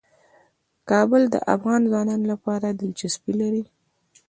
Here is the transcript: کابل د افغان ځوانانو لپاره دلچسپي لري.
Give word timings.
کابل 0.89 1.23
د 1.33 1.35
افغان 1.55 1.81
ځوانانو 1.91 2.25
لپاره 2.33 2.67
دلچسپي 2.81 3.33
لري. 3.41 3.63